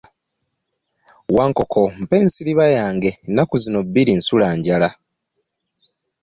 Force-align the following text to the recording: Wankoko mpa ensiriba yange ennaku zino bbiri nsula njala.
Wankoko 1.35 1.81
mpa 2.01 2.15
ensiriba 2.21 2.65
yange 2.77 3.09
ennaku 3.27 3.55
zino 3.63 3.79
bbiri 3.87 4.13
nsula 4.19 4.47
njala. 4.57 4.89